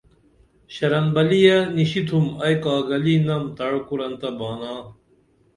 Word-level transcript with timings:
شرن 0.73 1.05
بلِیہ 1.15 1.57
نشی 1.75 2.01
تُھم 2.07 2.25
ائی 2.43 2.55
کاگلی 2.63 3.15
نم 3.25 3.43
تعو 3.57 3.79
کُرن 3.87 4.13
تہ 4.19 4.29
بانا 4.37 4.73